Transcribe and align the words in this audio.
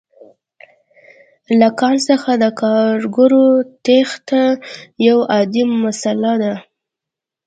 له 1.59 1.69
کان 1.79 1.95
څخه 2.07 2.31
د 2.43 2.45
کارګرو 2.61 3.45
تېښته 3.85 4.43
یوه 5.07 5.23
عادي 5.33 5.63
مسئله 5.83 6.33
ده 6.41 6.53